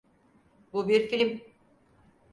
Bu 0.73 0.87
bir 0.89 1.09
film. 1.09 1.41